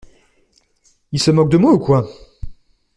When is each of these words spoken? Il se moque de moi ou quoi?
Il 1.11 1.21
se 1.21 1.29
moque 1.29 1.51
de 1.51 1.57
moi 1.57 1.73
ou 1.73 1.77
quoi? 1.77 2.07